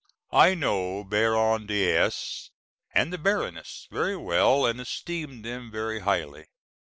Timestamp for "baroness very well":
3.19-4.65